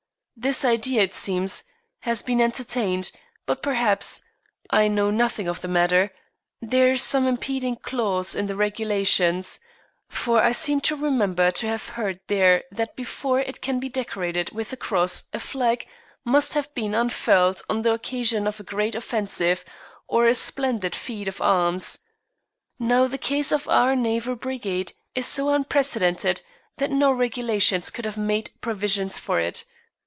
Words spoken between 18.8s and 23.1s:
offensive or a splendid feat of arms. Now